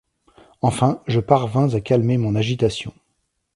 Enfin 0.61 1.03
je 1.05 1.19
parvins 1.19 1.71
à 1.75 1.79
calmer 1.79 2.17
mon 2.17 2.33
agitation. 2.33 2.91